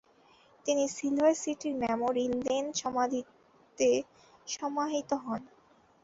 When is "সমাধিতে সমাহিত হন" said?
2.81-5.41